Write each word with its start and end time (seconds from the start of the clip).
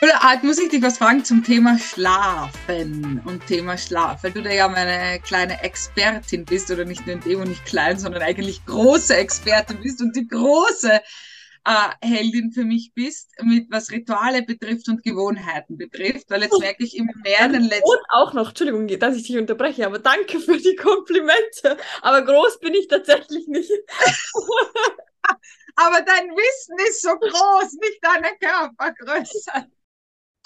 Oder 0.00 0.22
Art, 0.22 0.44
muss 0.44 0.58
ich 0.58 0.68
dich 0.68 0.80
was 0.80 0.98
fragen 0.98 1.24
zum 1.24 1.42
Thema 1.42 1.76
Schlafen 1.76 3.20
und 3.24 3.44
Thema 3.48 3.76
Schlaf, 3.76 4.22
weil 4.22 4.30
du 4.30 4.42
da 4.42 4.50
ja 4.50 4.68
meine 4.68 5.18
kleine 5.20 5.60
Expertin 5.64 6.44
bist 6.44 6.70
oder 6.70 6.84
nicht 6.84 7.04
nur 7.04 7.16
in 7.16 7.20
dem 7.22 7.40
und 7.40 7.48
nicht 7.48 7.64
klein, 7.64 7.98
sondern 7.98 8.22
eigentlich 8.22 8.64
große 8.64 9.16
Expertin 9.16 9.80
bist 9.82 10.00
und 10.00 10.14
die 10.14 10.28
große 10.28 10.92
äh, 10.92 11.88
Heldin 12.00 12.52
für 12.52 12.64
mich 12.64 12.92
bist, 12.94 13.32
mit 13.42 13.72
was 13.72 13.90
Rituale 13.90 14.42
betrifft 14.42 14.88
und 14.88 15.02
Gewohnheiten 15.02 15.76
betrifft, 15.76 16.30
weil 16.30 16.42
jetzt 16.42 16.54
oh. 16.54 16.60
merke 16.60 16.84
ich 16.84 16.96
immer 16.96 17.14
mehr 17.24 17.46
in 17.46 17.54
den 17.54 17.64
letzten... 17.64 17.90
Und 17.90 18.00
auch 18.10 18.32
noch, 18.34 18.50
Entschuldigung, 18.50 18.86
dass 19.00 19.16
ich 19.16 19.26
dich 19.26 19.36
unterbreche, 19.36 19.84
aber 19.84 19.98
danke 19.98 20.38
für 20.38 20.58
die 20.58 20.76
Komplimente. 20.76 21.76
Aber 22.02 22.22
groß 22.22 22.60
bin 22.60 22.74
ich 22.74 22.86
tatsächlich 22.86 23.48
nicht. 23.48 23.72
aber 25.74 26.02
dein 26.02 26.30
Wissen 26.30 26.76
ist 26.88 27.02
so 27.02 27.18
groß, 27.18 27.72
nicht 27.80 27.98
deine 28.00 28.28
Körpergröße. 28.38 29.66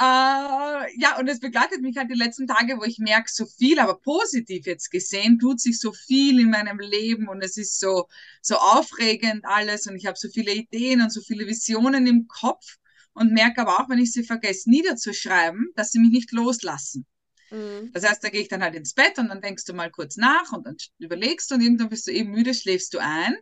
Äh, 0.03 1.01
ja, 1.01 1.17
und 1.21 1.29
es 1.29 1.39
begleitet 1.39 1.81
mich 1.81 1.97
halt 1.97 2.11
die 2.11 2.19
letzten 2.19 2.49
Tage, 2.49 2.77
wo 2.77 2.83
ich 2.83 2.99
merke, 2.99 3.31
so 3.31 3.47
viel, 3.47 3.79
aber 3.79 4.01
positiv 4.01 4.67
jetzt 4.67 4.91
gesehen, 4.91 5.39
tut 5.39 5.61
sich 5.61 5.79
so 5.79 5.93
viel 5.93 6.41
in 6.41 6.51
meinem 6.51 6.81
Leben 6.81 7.29
und 7.29 7.41
es 7.41 7.57
ist 7.57 7.79
so, 7.79 8.09
so 8.41 8.57
aufregend 8.57 9.45
alles 9.45 9.87
und 9.87 9.95
ich 9.95 10.07
habe 10.07 10.19
so 10.19 10.29
viele 10.29 10.53
Ideen 10.55 11.03
und 11.03 11.13
so 11.13 11.21
viele 11.21 11.47
Visionen 11.47 12.09
im 12.09 12.27
Kopf 12.27 12.79
und 13.13 13.33
merke 13.33 13.61
aber 13.61 13.79
auch, 13.79 13.89
wenn 13.89 13.99
ich 13.99 14.13
sie 14.13 14.25
vergesse 14.25 14.71
niederzuschreiben, 14.71 15.71
dass 15.77 15.93
sie 15.93 16.01
mich 16.01 16.11
nicht 16.11 16.33
loslassen. 16.33 17.07
Mhm. 17.51 17.93
Das 17.93 18.03
heißt, 18.03 18.25
da 18.25 18.31
gehe 18.31 18.41
ich 18.41 18.49
dann 18.49 18.65
halt 18.65 18.75
ins 18.75 18.95
Bett 18.95 19.19
und 19.19 19.29
dann 19.29 19.41
denkst 19.41 19.67
du 19.67 19.73
mal 19.73 19.91
kurz 19.93 20.17
nach 20.17 20.51
und 20.53 20.67
dann 20.67 20.77
überlegst 20.99 21.49
du 21.49 21.55
und 21.55 21.61
irgendwann 21.61 21.91
bist 21.91 22.09
du 22.09 22.11
eben 22.11 22.31
müde, 22.33 22.55
schläfst 22.55 22.93
du 22.95 22.99
ein 22.99 23.37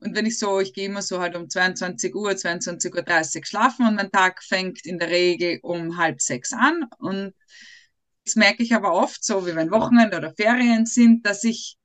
und 0.00 0.14
wenn 0.14 0.26
ich 0.26 0.38
so, 0.38 0.60
ich 0.60 0.74
gehe 0.74 0.86
immer 0.86 1.02
so 1.02 1.20
halt 1.20 1.36
um 1.36 1.48
22 1.48 2.14
Uhr, 2.14 2.30
22.30 2.30 3.38
Uhr 3.38 3.44
schlafen 3.46 3.86
und 3.86 3.94
mein 3.94 4.10
Tag 4.10 4.42
fängt 4.42 4.84
in 4.84 4.98
der 4.98 5.08
Regel 5.08 5.58
um 5.62 5.96
halb 5.96 6.20
sechs 6.20 6.52
an. 6.52 6.84
Und 6.98 7.34
das 8.24 8.36
merke 8.36 8.62
ich 8.62 8.74
aber 8.74 8.92
oft, 8.92 9.24
so 9.24 9.46
wie 9.46 9.54
wenn 9.54 9.70
Wochenende 9.70 10.18
oder 10.18 10.34
Ferien 10.34 10.84
sind, 10.84 11.24
dass 11.24 11.44
ich 11.44 11.78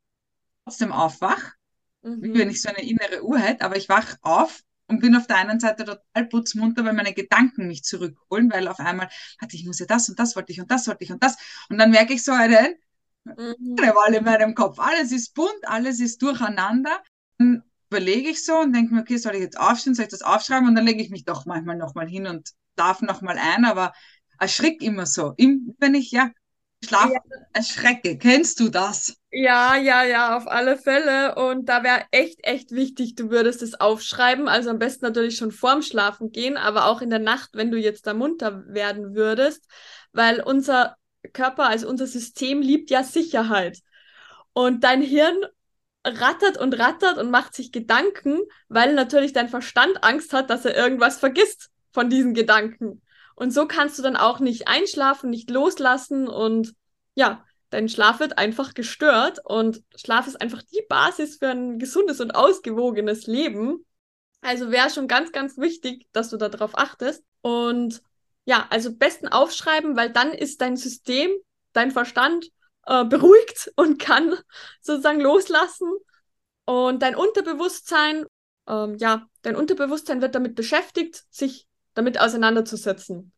trotzdem 0.66 0.92
aufwach, 0.92 1.54
mhm. 2.02 2.22
wie 2.22 2.34
wenn 2.34 2.50
ich 2.50 2.62
so 2.62 2.70
eine 2.70 2.84
innere 2.84 3.24
Uhr 3.24 3.40
hätte, 3.40 3.64
aber 3.64 3.78
ich 3.78 3.88
wach 3.88 4.18
auf 4.22 4.62
und 4.88 5.00
bin 5.00 5.16
auf 5.16 5.28
der 5.28 5.38
einen 5.38 5.62
Seite 5.62 5.86
total 5.86 6.28
putzmunter, 6.28 6.84
weil 6.84 6.94
meine 6.94 7.14
Gedanken 7.14 7.68
mich 7.68 7.84
zurückholen, 7.84 8.52
weil 8.52 8.68
auf 8.68 8.80
einmal 8.80 9.10
hatte 9.40 9.56
ich 9.56 9.66
muss 9.66 9.80
ja 9.80 9.86
das 9.86 10.10
und 10.10 10.20
das 10.20 10.36
wollte 10.36 10.52
ich 10.52 10.60
und 10.60 10.70
das 10.70 10.86
wollte 10.88 11.06
ich 11.06 11.12
und 11.14 11.24
das. 11.24 11.38
Und 11.70 11.78
dann 11.78 11.92
merke 11.92 12.14
ich 12.14 12.24
so 12.24 12.34
einen 12.34 12.76
mhm. 13.24 13.78
Wall 13.78 14.14
in 14.14 14.26
meinem 14.26 14.54
Kopf. 14.54 14.80
Alles 14.80 15.14
ist 15.14 15.34
bunt, 15.34 15.64
alles 15.64 16.02
ist 16.02 16.22
durcheinander. 16.22 17.02
Und 17.40 17.64
überlege 17.92 18.30
ich 18.30 18.46
so 18.46 18.58
und 18.58 18.74
denke 18.74 18.94
mir, 18.94 19.02
okay, 19.02 19.18
soll 19.18 19.36
ich 19.36 19.42
jetzt 19.42 19.60
aufstehen, 19.60 19.94
soll 19.94 20.06
ich 20.06 20.12
das 20.12 20.22
aufschreiben? 20.22 20.68
Und 20.68 20.76
dann 20.76 20.86
lege 20.86 21.02
ich 21.02 21.10
mich 21.10 21.26
doch 21.26 21.46
manchmal 21.46 21.76
nochmal 21.76 22.08
hin 22.08 22.26
und 22.26 22.52
darf 22.76 23.02
nochmal 23.02 23.38
ein, 23.38 23.66
aber 23.66 23.92
erschrick 24.40 24.82
immer 24.82 25.06
so. 25.06 25.36
Wenn 25.38 25.94
ich 25.94 26.10
ja 26.12 26.32
schlafe, 26.84 27.14
ja. 27.14 27.20
erschrecke. 27.54 28.18
Kennst 28.18 28.60
du 28.62 28.70
das? 28.70 29.18
Ja, 29.30 29.76
ja, 29.76 30.04
ja, 30.04 30.38
auf 30.38 30.48
alle 30.48 30.78
Fälle. 30.78 31.36
Und 31.36 31.68
da 31.68 31.84
wäre 31.84 32.06
echt, 32.12 32.40
echt 32.44 32.72
wichtig, 32.72 33.16
du 33.16 33.30
würdest 33.30 33.62
es 33.62 33.80
aufschreiben. 33.80 34.48
Also 34.48 34.70
am 34.70 34.80
besten 34.80 35.06
natürlich 35.06 35.36
schon 35.36 35.52
vorm 35.52 35.82
Schlafen 35.82 36.32
gehen, 36.32 36.56
aber 36.56 36.86
auch 36.86 37.02
in 37.02 37.10
der 37.10 37.20
Nacht, 37.20 37.52
wenn 37.54 37.72
du 37.72 37.78
jetzt 37.78 38.08
da 38.08 38.14
munter 38.14 38.64
werden 38.68 39.16
würdest, 39.16 39.68
weil 40.14 40.42
unser 40.42 40.96
Körper, 41.34 41.68
also 41.68 41.88
unser 41.88 42.08
System 42.08 42.62
liebt 42.62 42.90
ja 42.90 43.04
Sicherheit. 43.04 43.80
Und 44.54 44.84
dein 44.84 45.02
Hirn 45.02 45.36
rattert 46.04 46.58
und 46.58 46.78
rattert 46.80 47.18
und 47.18 47.32
macht 47.32 47.54
sich 47.54 47.72
Gedanken, 47.72 48.40
weil 48.70 48.94
natürlich 48.94 49.34
dein 49.34 49.50
Verstand 49.50 50.04
Angst 50.04 50.34
hat, 50.34 50.50
dass 50.50 50.66
er 50.66 50.76
irgendwas 50.76 51.20
vergisst 51.20 51.70
von 51.92 52.10
diesen 52.10 52.34
Gedanken. 52.34 53.02
Und 53.36 53.52
so 53.52 53.68
kannst 53.68 53.98
du 53.98 54.04
dann 54.04 54.16
auch 54.16 54.40
nicht 54.40 54.68
einschlafen, 54.68 55.30
nicht 55.30 55.50
loslassen 55.50 56.28
und 56.28 56.74
ja, 57.16 57.44
dein 57.70 57.90
Schlaf 57.90 58.20
wird 58.20 58.38
einfach 58.38 58.74
gestört 58.74 59.40
und 59.44 59.84
Schlaf 59.96 60.28
ist 60.28 60.40
einfach 60.42 60.62
die 60.62 60.84
Basis 60.88 61.38
für 61.38 61.50
ein 61.50 61.80
gesundes 61.80 62.20
und 62.22 62.32
ausgewogenes 62.32 63.28
Leben. 63.28 63.86
Also 64.42 64.72
wäre 64.72 64.90
schon 64.90 65.08
ganz, 65.08 65.32
ganz 65.32 65.58
wichtig, 65.58 66.08
dass 66.12 66.30
du 66.30 66.38
darauf 66.38 66.78
achtest. 66.78 67.24
Und 67.42 68.02
ja, 68.46 68.68
also 68.70 68.96
besten 68.96 69.28
aufschreiben, 69.28 69.96
weil 69.96 70.12
dann 70.12 70.34
ist 70.34 70.62
dein 70.62 70.78
System, 70.78 71.32
dein 71.74 71.92
Verstand 71.92 72.50
äh, 72.86 73.06
beruhigt 73.06 73.72
und 73.76 74.00
kann 74.00 74.36
sozusagen 74.82 75.22
loslassen. 75.22 75.92
Und 76.66 77.02
dein 77.02 77.16
Unterbewusstsein, 77.16 78.26
ähm, 78.68 78.96
ja, 78.98 79.28
dein 79.42 79.56
Unterbewusstsein 79.56 80.22
wird 80.22 80.36
damit 80.36 80.56
beschäftigt, 80.56 81.24
sich 81.30 81.68
damit 81.94 82.20
auseinanderzusetzen. 82.20 83.34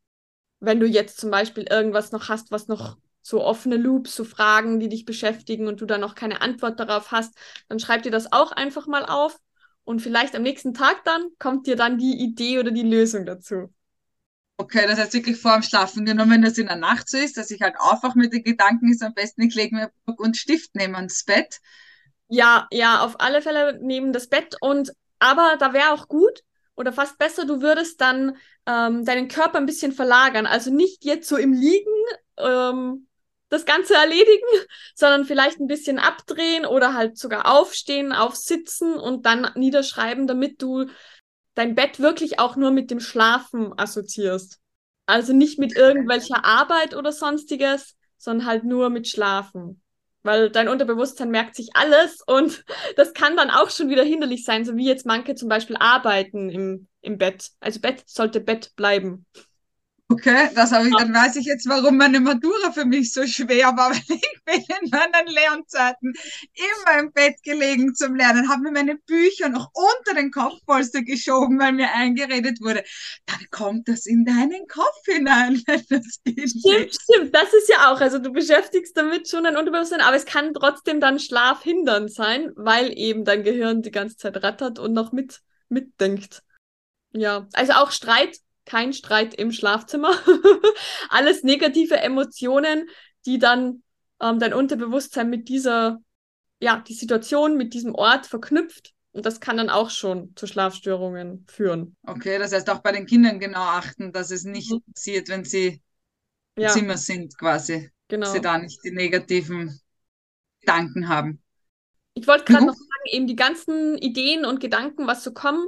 Wenn 0.60 0.80
du 0.80 0.86
jetzt 0.88 1.20
zum 1.20 1.32
Beispiel 1.32 1.64
irgendwas 1.70 2.12
noch 2.12 2.30
hast, 2.30 2.52
was 2.52 2.68
noch 2.68 2.98
so 3.22 3.44
offene 3.44 3.78
Loops, 3.78 4.16
so 4.16 4.24
Fragen, 4.26 4.80
die 4.80 4.90
dich 4.90 5.06
beschäftigen 5.06 5.68
und 5.68 5.82
du 5.82 5.86
da 5.86 5.98
noch 5.98 6.14
keine 6.14 6.42
Antwort 6.42 6.80
darauf 6.80 7.12
hast, 7.12 7.34
dann 7.70 7.80
schreib 7.80 8.04
dir 8.04 8.12
das 8.12 8.32
auch 8.32 8.52
einfach 8.52 8.86
mal 8.86 9.06
auf 9.06 9.40
und 9.86 10.02
vielleicht 10.02 10.36
am 10.36 10.44
nächsten 10.44 10.74
Tag 10.74 11.04
dann 11.06 11.30
kommt 11.40 11.68
dir 11.68 11.76
dann 11.76 11.98
die 11.98 12.22
Idee 12.22 12.60
oder 12.60 12.72
die 12.72 12.84
Lösung 12.84 13.26
dazu. 13.26 13.74
Okay, 14.64 14.88
das 14.88 14.98
heißt 14.98 15.14
wirklich 15.14 15.38
vor 15.38 15.56
dem 15.56 15.62
Schlafen 15.62 16.06
gehen. 16.06 16.22
Und 16.22 16.30
wenn 16.30 16.42
das 16.42 16.58
in 16.58 16.68
der 16.68 16.78
Nacht 16.78 17.10
so 17.10 17.18
ist, 17.18 17.36
dass 17.36 17.52
ich 17.52 17.62
halt 17.62 17.76
aufwache 17.78 18.18
mit 18.18 18.32
den 18.32 18.44
Gedanken, 18.44 18.90
ist 18.90 19.04
am 19.04 19.14
besten, 19.14 19.42
ich 19.42 19.56
lege 19.56 19.76
mir 19.76 19.92
Block 20.06 20.22
und 20.22 20.38
Stift 20.38 20.74
neben 20.74 20.96
ans 20.96 21.26
Bett. 21.26 21.60
Ja, 22.30 22.68
ja, 22.72 23.02
auf 23.02 23.20
alle 23.20 23.42
Fälle 23.42 23.78
neben 23.82 24.14
das 24.14 24.28
Bett. 24.28 24.56
Und 24.62 24.94
aber 25.20 25.58
da 25.60 25.74
wäre 25.74 25.92
auch 25.92 26.08
gut 26.08 26.44
oder 26.76 26.94
fast 26.94 27.18
besser, 27.18 27.46
du 27.46 27.62
würdest 27.62 28.00
dann 28.00 28.38
ähm, 28.66 29.04
deinen 29.04 29.28
Körper 29.28 29.58
ein 29.58 29.66
bisschen 29.66 29.92
verlagern. 29.92 30.46
Also 30.46 30.74
nicht 30.74 31.04
jetzt 31.04 31.28
so 31.28 31.36
im 31.36 31.52
Liegen 31.52 31.92
ähm, 32.38 33.08
das 33.50 33.66
Ganze 33.66 33.96
erledigen, 33.96 34.48
sondern 34.96 35.26
vielleicht 35.26 35.60
ein 35.60 35.68
bisschen 35.68 36.00
abdrehen 36.00 36.66
oder 36.66 36.94
halt 36.94 37.18
sogar 37.18 37.54
aufstehen, 37.54 38.14
aufsitzen 38.14 38.94
und 38.94 39.26
dann 39.26 39.52
niederschreiben, 39.56 40.26
damit 40.26 40.62
du 40.62 40.86
dein 41.56 41.76
Bett 41.76 42.00
wirklich 42.00 42.40
auch 42.40 42.56
nur 42.56 42.72
mit 42.72 42.92
dem 42.92 43.00
Schlafen 43.00 43.78
assoziierst. 43.78 44.60
Also 45.06 45.34
nicht 45.34 45.60
mit 45.60 45.76
irgendwelcher 45.76 46.46
Arbeit 46.46 46.96
oder 46.96 47.12
sonstiges, 47.12 47.96
sondern 48.18 48.48
halt 48.48 48.64
nur 48.64 48.90
mit 48.90 49.08
Schlafen. 49.08 49.82
Weil 50.24 50.50
dein 50.50 50.70
Unterbewusstsein 50.70 51.30
merkt 51.30 51.56
sich 51.56 51.72
alles 51.74 52.22
und 52.26 52.64
das 52.96 53.14
kann 53.14 53.36
dann 53.36 53.50
auch 53.50 53.70
schon 53.70 53.90
wieder 53.90 54.04
hinderlich 54.04 54.46
sein, 54.46 54.64
so 54.64 54.76
wie 54.78 54.88
jetzt 54.88 55.06
manche 55.06 55.36
zum 55.36 55.50
Beispiel 55.50 55.76
arbeiten 55.78 56.50
im, 56.50 56.88
im 57.02 57.18
Bett. 57.18 57.50
Also 57.60 57.82
Bett 57.82 58.04
sollte 58.06 58.40
Bett 58.40 58.72
bleiben. 58.76 59.26
Okay, 60.14 60.50
das 60.54 60.72
habe 60.72 60.90
ich, 60.90 60.96
dann 60.96 61.12
weiß 61.12 61.38
ich 61.38 61.46
jetzt, 61.46 61.68
warum 61.68 61.98
meine 61.98 62.20
Matura 62.20 62.72
für 62.72 62.86
mich 62.86 63.12
so 63.12 63.26
schwer 63.26 63.76
war, 63.76 63.90
weil 63.92 63.98
ich 63.98 64.40
bin 64.46 64.64
in 64.82 64.90
meinen 64.92 65.28
Lernzeiten 65.28 66.14
immer 66.54 67.00
im 67.00 67.12
Bett 67.12 67.42
gelegen 67.42 67.96
zum 67.96 68.16
Lernen, 68.16 68.48
habe 68.48 68.62
mir 68.62 68.72
meine 68.72 68.96
Bücher 68.96 69.50
noch 69.50 69.72
unter 69.74 70.14
den 70.14 70.30
Kopfpolster 70.30 71.02
geschoben, 71.02 71.60
weil 71.60 71.72
mir 71.72 71.92
eingeredet 71.94 72.62
wurde, 72.62 72.84
dann 73.26 73.40
kommt 73.50 73.88
das 73.88 74.06
in 74.06 74.24
deinen 74.24 74.68
Kopf 74.68 75.04
hinein, 75.06 75.64
wenn 75.68 75.84
das. 75.90 76.20
Stimmt, 76.24 76.94
stimmt, 76.94 77.36
das 77.36 77.52
ist 77.52 77.70
ja 77.70 77.92
auch, 77.92 78.00
also 78.00 78.20
du 78.20 78.32
beschäftigst 78.32 78.96
damit 78.96 79.28
schon 79.28 79.46
dein 79.46 79.58
Unterbewusstsein, 79.58 80.02
aber 80.02 80.16
es 80.16 80.26
kann 80.26 80.54
trotzdem 80.54 81.00
dann 81.00 81.18
schlafhindernd 81.18 82.14
sein, 82.14 82.52
weil 82.56 82.96
eben 82.96 83.26
dein 83.26 83.44
Gehirn 83.44 83.82
die 83.82 83.92
ganze 83.92 84.18
Zeit 84.18 84.44
rattert 84.44 84.78
und 84.78 84.94
noch 84.94 85.12
mit, 85.12 85.42
mitdenkt. 85.70 86.44
Ja, 87.14 87.48
also 87.54 87.74
auch 87.74 87.92
Streit 87.92 88.38
kein 88.66 88.94
Streit 88.94 89.34
im 89.34 89.52
Schlafzimmer. 89.52 90.14
Alles 91.10 91.44
negative 91.44 91.98
Emotionen, 91.98 92.88
die 93.26 93.40
dann 93.40 93.84
ähm, 94.22 94.40
dein 94.40 94.54
Unterbewusstsein 94.54 95.30
mit 95.30 95.50
dieser, 95.50 96.00
ja, 96.60 96.84
die 96.88 96.94
Situation, 96.94 97.58
mit 97.58 97.74
diesem 97.74 97.94
Ort 97.96 98.26
verknüpft. 98.26 98.94
Und 99.12 99.26
das 99.26 99.40
kann 99.40 99.58
dann 99.58 99.70
auch 99.70 99.92
schon 99.92 100.36
zu 100.36 100.48
Schlafstörungen 100.48 101.46
führen. 101.48 101.96
Okay, 102.08 102.40
das 102.40 102.52
heißt 102.52 102.70
auch 102.70 102.80
bei 102.80 102.92
den 102.92 103.06
Kindern 103.06 103.40
genau 103.40 103.62
achten, 103.62 104.12
dass 104.12 104.32
es 104.32 104.44
nicht 104.44 104.72
mhm. 104.72 104.82
passiert, 104.92 105.30
wenn 105.30 105.44
sie 105.44 105.82
im 106.56 106.64
ja. 106.64 106.70
Zimmer 106.70 106.98
sind, 106.98 107.38
quasi. 107.38 107.92
Genau. 108.08 108.26
Dass 108.26 108.34
sie 108.34 108.42
da 108.42 108.58
nicht 108.58 108.80
die 108.84 108.92
negativen 108.92 109.80
Gedanken 110.62 111.10
haben. 111.10 111.42
Ich 112.16 112.28
wollte 112.28 112.46
gerade 112.46 112.62
mhm. 112.62 112.68
noch 112.68 112.76
sagen, 112.76 113.06
eben 113.12 113.28
die 113.28 113.36
ganzen 113.36 113.98
Ideen 113.98 114.46
und 114.46 114.60
Gedanken, 114.60 115.08
was 115.08 115.24
so 115.24 115.32
kommen, 115.32 115.68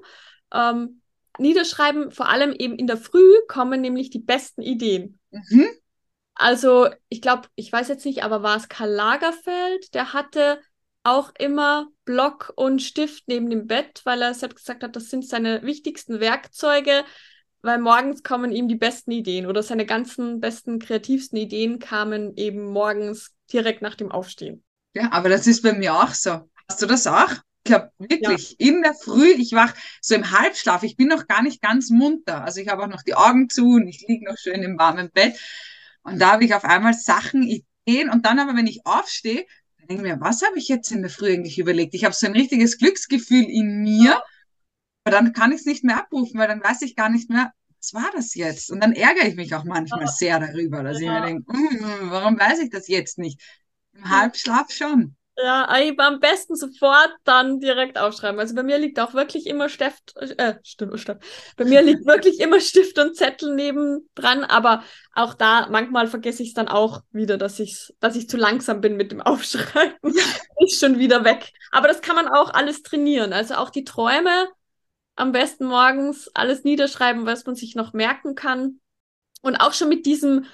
ähm, 0.52 1.02
niederschreiben, 1.40 2.12
vor 2.12 2.30
allem 2.30 2.54
eben 2.54 2.78
in 2.78 2.88
der 2.88 2.98
Früh 2.98 3.34
kommen 3.48 3.82
nämlich 3.82 4.10
die 4.10 4.20
besten 4.20 4.62
Ideen. 4.62 5.20
Mhm. 5.32 5.68
Also, 6.34 6.90
ich 7.08 7.22
glaube, 7.22 7.48
ich 7.56 7.72
weiß 7.72 7.88
jetzt 7.88 8.06
nicht, 8.06 8.24
aber 8.24 8.44
war 8.44 8.58
es 8.58 8.68
Karl 8.68 8.90
Lagerfeld, 8.90 9.94
der 9.94 10.14
hatte 10.14 10.60
auch 11.04 11.32
immer 11.38 11.88
Block 12.04 12.52
und 12.56 12.82
Stift 12.82 13.26
neben 13.28 13.50
dem 13.50 13.68
Bett, 13.68 14.02
weil 14.04 14.22
er 14.22 14.34
selbst 14.34 14.58
gesagt 14.58 14.84
hat, 14.84 14.96
das 14.96 15.10
sind 15.10 15.26
seine 15.26 15.64
wichtigsten 15.64 16.20
Werkzeuge, 16.20 17.06
weil 17.62 17.80
morgens 17.80 18.24
kommen 18.24 18.52
ihm 18.52 18.68
die 18.68 18.76
besten 18.76 19.12
Ideen 19.12 19.46
oder 19.46 19.64
seine 19.64 19.86
ganzen 19.86 20.40
besten, 20.40 20.80
kreativsten 20.80 21.38
Ideen 21.38 21.80
kamen 21.80 22.36
eben 22.36 22.66
morgens 22.66 23.34
direkt 23.52 23.82
nach 23.82 23.96
dem 23.96 24.12
Aufstehen. 24.12 24.64
Ja, 24.94 25.12
aber 25.12 25.30
das 25.30 25.48
ist 25.48 25.62
bei 25.62 25.74
mir 25.74 25.94
auch 25.94 26.10
so. 26.10 26.50
Hast 26.68 26.82
du 26.82 26.86
das 26.86 27.08
auch? 27.08 27.32
Ich 27.68 27.74
habe 27.74 27.92
wirklich 27.98 28.56
ja. 28.60 28.68
in 28.68 28.84
der 28.84 28.94
Früh, 28.94 29.32
ich 29.32 29.54
wach 29.54 29.74
so 30.00 30.14
im 30.14 30.30
Halbschlaf, 30.30 30.84
ich 30.84 30.98
bin 30.98 31.08
noch 31.08 31.28
gar 31.28 31.42
nicht 31.42 31.62
ganz 31.62 31.90
munter. 31.90 32.44
Also 32.44 32.62
ich 32.62 32.68
habe 32.68 32.84
auch 32.84 32.88
noch 32.88 33.02
die 33.02 33.16
Augen 33.16 33.50
zu 33.50 33.74
und 33.74 33.88
ich 33.88 34.06
liege 34.08 34.26
noch 34.26 34.38
schön 34.38 34.62
im 34.62 34.78
warmen 34.78 35.10
Bett. 35.12 35.36
Und 36.04 36.20
da 36.20 36.34
habe 36.34 36.46
ich 36.46 36.54
auf 36.54 36.64
einmal 36.64 36.94
Sachen, 36.94 37.42
Ideen. 37.42 38.12
Und 38.12 38.28
dann 38.28 38.38
aber, 38.38 38.56
wenn 38.56 38.68
ich 38.68 38.86
aufstehe, 38.86 39.48
dann 39.80 39.88
denke 39.88 40.04
ich 40.04 40.14
mir, 40.14 40.22
was 40.22 40.44
habe 40.44 40.60
ich 40.60 40.68
jetzt 40.68 40.92
in 40.92 41.02
der 41.02 41.10
Früh 41.10 41.34
eigentlich 41.34 41.58
überlegt? 41.58 41.96
Ich 41.96 42.06
habe 42.06 42.14
so 42.14 42.28
ein 42.28 42.34
richtiges 42.34 42.78
Glücksgefühl 42.78 43.46
in 43.46 43.82
mir. 43.82 44.22
Aber 45.04 45.16
dann 45.16 45.34
kann 45.34 45.52
ich 45.52 45.62
es 45.62 45.66
nicht 45.66 45.84
mehr 45.84 45.98
abrufen, 45.98 46.40
weil 46.40 46.48
dann 46.48 46.64
weiß 46.64 46.84
ich 46.84 46.96
gar 46.96 47.10
nicht 47.10 47.32
mehr, 47.32 47.52
was 47.80 47.94
war 47.96 48.12
das 48.14 48.36
jetzt? 48.36 48.70
Und 48.72 48.80
dann 48.80 48.94
ärgere 48.94 49.28
ich 49.28 49.36
mich 49.36 49.56
auch 49.56 49.64
manchmal 49.64 50.08
sehr 50.08 50.40
darüber, 50.40 50.84
dass 50.84 51.02
ja. 51.02 51.18
ich 51.18 51.20
mir 51.20 51.26
denke, 51.26 51.52
mm, 51.52 52.12
warum 52.12 52.40
weiß 52.40 52.60
ich 52.60 52.70
das 52.70 52.88
jetzt 52.88 53.18
nicht? 53.18 53.42
Im 53.94 54.08
Halbschlaf 54.10 54.72
schon. 54.72 55.16
Ja, 55.38 55.68
am 55.98 56.20
besten 56.22 56.56
sofort 56.56 57.12
dann 57.26 57.60
direkt 57.60 57.98
aufschreiben. 57.98 58.40
Also 58.40 58.56
bei 58.56 58.64
mir 58.64 58.78
liegt 58.78 59.00
auch 59.00 59.14
wirklich 59.14 59.48
immer 59.48 59.68
Stift, 59.68 60.16
äh, 60.16 60.56
Stift, 60.64 61.00
Stift. 61.00 61.22
Bei 61.58 61.66
mir 61.66 61.82
liegt 61.82 62.06
wirklich 62.06 62.40
immer 62.40 62.62
Stift 62.62 62.98
und 63.00 63.18
Zettel 63.18 63.54
neben 63.54 64.10
dran, 64.16 64.46
aber 64.46 64.84
auch 65.14 65.34
da 65.34 65.68
manchmal 65.70 66.08
vergesse 66.08 66.42
ich 66.42 66.50
es 66.50 66.54
dann 66.54 66.70
auch 66.70 67.02
wieder, 67.12 67.38
dass 67.38 67.60
ich 67.60 67.94
dass 68.00 68.16
ich 68.16 68.30
zu 68.30 68.38
langsam 68.38 68.80
bin 68.80 68.96
mit 68.96 69.12
dem 69.12 69.22
Aufschreiben. 69.22 69.98
Ist 70.60 70.80
schon 70.80 71.00
wieder 71.00 71.26
weg. 71.26 71.52
Aber 71.72 71.90
das 71.90 72.02
kann 72.02 72.16
man 72.16 72.30
auch 72.30 72.54
alles 72.54 72.82
trainieren. 72.82 73.34
Also 73.34 73.56
auch 73.56 73.70
die 73.70 73.84
Träume 73.84 74.48
am 75.18 75.34
besten 75.34 75.66
morgens 75.66 76.30
alles 76.34 76.64
niederschreiben, 76.64 77.26
was 77.26 77.46
man 77.46 77.56
sich 77.56 77.76
noch 77.76 77.92
merken 77.92 78.36
kann 78.36 78.80
und 79.42 79.58
auch 79.58 79.74
schon 79.74 79.90
mit 79.90 80.06
diesem 80.06 80.46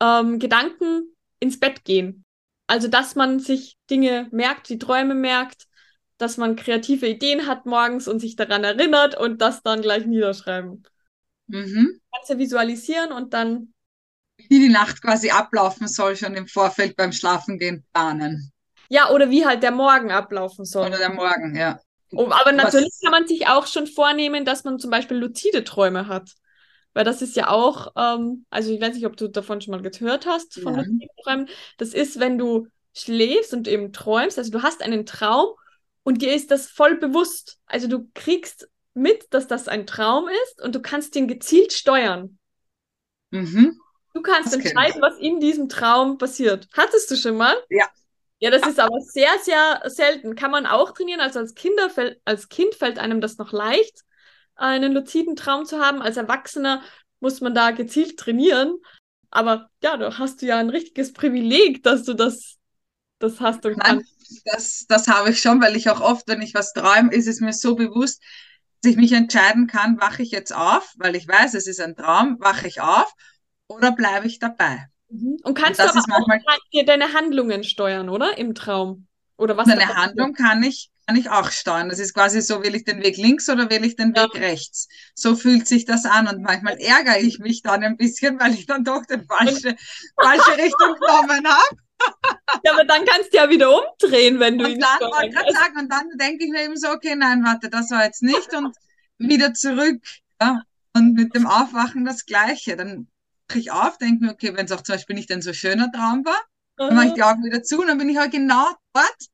ähm, 0.00 0.38
Gedanken 0.38 1.14
ins 1.38 1.60
Bett 1.60 1.84
gehen. 1.84 2.24
Also, 2.72 2.88
dass 2.88 3.16
man 3.16 3.38
sich 3.38 3.76
Dinge 3.90 4.28
merkt, 4.30 4.70
die 4.70 4.78
Träume 4.78 5.14
merkt, 5.14 5.66
dass 6.16 6.38
man 6.38 6.56
kreative 6.56 7.06
Ideen 7.06 7.46
hat 7.46 7.66
morgens 7.66 8.08
und 8.08 8.18
sich 8.18 8.34
daran 8.34 8.64
erinnert 8.64 9.14
und 9.14 9.42
das 9.42 9.62
dann 9.62 9.82
gleich 9.82 10.06
niederschreiben. 10.06 10.82
Mhm. 11.48 12.00
Kannst 12.14 12.30
ja 12.30 12.38
visualisieren 12.38 13.12
und 13.12 13.34
dann. 13.34 13.74
Wie 14.38 14.58
die 14.58 14.70
Nacht 14.70 15.02
quasi 15.02 15.28
ablaufen 15.28 15.86
soll, 15.86 16.16
schon 16.16 16.32
im 16.32 16.46
Vorfeld 16.48 16.96
beim 16.96 17.12
Schlafengehen 17.12 17.84
planen. 17.92 18.50
Ja, 18.88 19.10
oder 19.10 19.28
wie 19.28 19.44
halt 19.44 19.62
der 19.62 19.72
Morgen 19.72 20.10
ablaufen 20.10 20.64
soll. 20.64 20.86
Oder 20.86 20.96
der 20.96 21.12
Morgen, 21.12 21.54
ja. 21.54 21.78
Oh, 22.14 22.30
aber 22.30 22.52
natürlich 22.52 22.86
Was? 22.86 23.00
kann 23.02 23.10
man 23.10 23.26
sich 23.26 23.48
auch 23.48 23.66
schon 23.66 23.86
vornehmen, 23.86 24.46
dass 24.46 24.64
man 24.64 24.78
zum 24.78 24.90
Beispiel 24.90 25.18
luzide 25.18 25.62
Träume 25.64 26.08
hat. 26.08 26.30
Weil 26.94 27.04
das 27.04 27.22
ist 27.22 27.36
ja 27.36 27.48
auch, 27.48 27.92
ähm, 27.96 28.44
also 28.50 28.72
ich 28.72 28.80
weiß 28.80 28.94
nicht, 28.94 29.06
ob 29.06 29.16
du 29.16 29.28
davon 29.28 29.60
schon 29.60 29.72
mal 29.72 29.82
gehört 29.82 30.26
hast, 30.26 30.60
von 30.60 30.76
ja. 30.76 30.84
Träumen. 31.22 31.48
Das 31.78 31.94
ist, 31.94 32.20
wenn 32.20 32.38
du 32.38 32.68
schläfst 32.94 33.54
und 33.54 33.66
eben 33.68 33.92
träumst, 33.92 34.38
also 34.38 34.50
du 34.50 34.62
hast 34.62 34.82
einen 34.82 35.06
Traum 35.06 35.54
und 36.02 36.20
dir 36.20 36.34
ist 36.34 36.50
das 36.50 36.66
voll 36.66 36.96
bewusst. 36.96 37.58
Also 37.66 37.88
du 37.88 38.10
kriegst 38.14 38.68
mit, 38.94 39.32
dass 39.32 39.46
das 39.46 39.68
ein 39.68 39.86
Traum 39.86 40.28
ist 40.44 40.62
und 40.62 40.74
du 40.74 40.82
kannst 40.82 41.14
den 41.14 41.28
gezielt 41.28 41.72
steuern. 41.72 42.38
Mhm. 43.30 43.78
Du 44.12 44.20
kannst 44.20 44.54
das 44.54 44.62
entscheiden, 44.62 45.00
was 45.00 45.16
in 45.18 45.40
diesem 45.40 45.70
Traum 45.70 46.18
passiert. 46.18 46.68
Hattest 46.74 47.10
du 47.10 47.16
schon 47.16 47.36
mal? 47.36 47.56
Ja. 47.70 47.88
Ja, 48.40 48.50
das 48.50 48.66
ist 48.66 48.80
aber 48.80 49.00
sehr, 49.00 49.30
sehr 49.40 49.82
selten. 49.86 50.34
Kann 50.34 50.50
man 50.50 50.66
auch 50.66 50.90
trainieren. 50.90 51.20
Also 51.20 51.38
als, 51.38 51.54
Kinder, 51.54 51.88
als 52.24 52.48
Kind 52.48 52.74
fällt 52.74 52.98
einem 52.98 53.20
das 53.20 53.38
noch 53.38 53.52
leicht 53.52 54.02
einen 54.54 54.92
luziden 54.92 55.36
Traum 55.36 55.64
zu 55.64 55.80
haben. 55.80 56.02
Als 56.02 56.16
Erwachsener 56.16 56.82
muss 57.20 57.40
man 57.40 57.54
da 57.54 57.70
gezielt 57.70 58.18
trainieren. 58.18 58.76
Aber 59.30 59.70
ja, 59.82 59.96
du 59.96 60.18
hast 60.18 60.42
du 60.42 60.46
ja 60.46 60.58
ein 60.58 60.70
richtiges 60.70 61.12
Privileg, 61.12 61.82
dass 61.82 62.04
du 62.04 62.14
das, 62.14 62.58
das 63.18 63.40
hast 63.40 63.64
und 63.64 63.78
Nein, 63.78 63.98
kannst. 63.98 64.42
Das, 64.44 64.86
das 64.88 65.08
habe 65.08 65.30
ich 65.30 65.40
schon, 65.40 65.60
weil 65.62 65.76
ich 65.76 65.90
auch 65.90 66.00
oft, 66.00 66.28
wenn 66.28 66.42
ich 66.42 66.54
was 66.54 66.72
träume, 66.72 67.12
ist 67.12 67.26
es 67.26 67.40
mir 67.40 67.52
so 67.52 67.74
bewusst, 67.74 68.22
dass 68.82 68.92
ich 68.92 68.96
mich 68.96 69.12
entscheiden 69.12 69.66
kann, 69.66 70.00
wache 70.00 70.22
ich 70.22 70.30
jetzt 70.30 70.54
auf, 70.54 70.92
weil 70.96 71.16
ich 71.16 71.28
weiß, 71.28 71.54
es 71.54 71.66
ist 71.66 71.80
ein 71.80 71.96
Traum, 71.96 72.38
wache 72.40 72.66
ich 72.66 72.80
auf 72.80 73.12
oder 73.68 73.92
bleibe 73.92 74.26
ich 74.26 74.38
dabei. 74.38 74.86
Mhm. 75.08 75.38
Und 75.44 75.54
kannst 75.54 75.80
und 75.80 75.94
du 75.94 76.14
aber 76.14 76.24
auch 76.24 76.84
deine 76.86 77.12
Handlungen 77.12 77.64
steuern, 77.64 78.08
oder? 78.08 78.36
Im 78.38 78.54
Traum? 78.54 79.06
Oder 79.36 79.56
was? 79.56 79.68
Eine 79.68 79.94
Handlung 79.94 80.34
kann 80.34 80.62
ich, 80.62 80.90
kann 81.12 81.20
ich 81.20 81.28
auch 81.28 81.50
steuern. 81.50 81.90
Das 81.90 81.98
ist 81.98 82.14
quasi 82.14 82.40
so, 82.40 82.62
will 82.62 82.74
ich 82.74 82.84
den 82.84 83.02
Weg 83.02 83.18
links 83.18 83.50
oder 83.50 83.68
will 83.68 83.84
ich 83.84 83.96
den 83.96 84.14
Weg 84.16 84.34
rechts? 84.34 84.88
So 85.14 85.36
fühlt 85.36 85.68
sich 85.68 85.84
das 85.84 86.06
an 86.06 86.26
und 86.26 86.40
manchmal 86.40 86.78
ärgere 86.78 87.20
ich 87.20 87.38
mich 87.38 87.60
dann 87.60 87.82
ein 87.82 87.98
bisschen, 87.98 88.40
weil 88.40 88.54
ich 88.54 88.64
dann 88.66 88.82
doch 88.82 89.02
die 89.04 89.18
falsche, 89.18 89.76
falsche 90.18 90.56
Richtung 90.56 90.94
genommen 90.98 91.46
habe. 91.46 91.76
Ja, 92.64 92.72
aber 92.72 92.84
dann 92.84 93.04
kannst 93.04 93.32
du 93.32 93.36
ja 93.36 93.50
wieder 93.50 93.70
umdrehen, 93.70 94.40
wenn 94.40 94.56
du 94.56 94.64
und 94.64 94.72
ihn 94.72 94.80
dann, 94.80 95.00
wollte 95.00 95.52
sagen, 95.52 95.78
Und 95.80 95.92
dann 95.92 96.08
denke 96.18 96.46
ich 96.46 96.50
mir 96.50 96.64
eben 96.64 96.76
so, 96.76 96.88
okay, 96.88 97.14
nein, 97.14 97.44
warte, 97.44 97.68
das 97.68 97.90
war 97.90 98.04
jetzt 98.04 98.22
nicht 98.22 98.54
und 98.54 98.74
wieder 99.18 99.52
zurück. 99.52 100.02
Ja? 100.40 100.62
Und 100.94 101.12
mit 101.12 101.34
dem 101.34 101.46
Aufwachen 101.46 102.06
das 102.06 102.24
Gleiche. 102.24 102.76
Dann 102.76 103.06
wache 103.48 103.58
ich 103.58 103.70
auf, 103.70 103.98
denke 103.98 104.24
mir, 104.24 104.32
okay, 104.32 104.56
wenn 104.56 104.64
es 104.64 104.72
auch 104.72 104.82
zum 104.82 104.94
Beispiel 104.94 105.14
nicht 105.14 105.30
ein 105.30 105.42
so 105.42 105.52
schöner 105.52 105.92
Traum 105.92 106.24
war, 106.24 106.40
dann 106.76 106.96
mache 106.96 107.08
ich 107.08 107.12
die 107.12 107.22
Augen 107.22 107.44
wieder 107.44 107.62
zu 107.62 107.80
und 107.80 107.86
dann 107.86 107.98
bin 107.98 108.08
ich 108.08 108.16
halt 108.16 108.32
genau 108.32 108.66
dort, 108.94 109.31